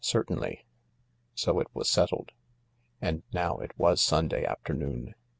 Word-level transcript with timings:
Certainly." 0.03 0.65
So 1.35 1.59
it 1.59 1.67
was 1.75 1.87
settled. 1.87 2.31
••••«.And 3.07 3.21
now 3.31 3.57
it 3.59 3.77
was 3.77 4.01
Sunday 4.01 4.43
afternoon. 4.43 5.13